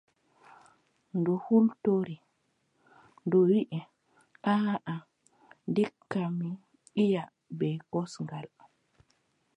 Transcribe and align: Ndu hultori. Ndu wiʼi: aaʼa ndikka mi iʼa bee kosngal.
Ndu 1.17 1.33
hultori. 1.43 2.17
Ndu 3.25 3.37
wiʼi: 3.49 3.79
aaʼa 4.53 4.95
ndikka 5.69 6.21
mi 6.37 6.49
iʼa 7.03 7.23
bee 7.57 7.77
kosngal. 7.91 8.47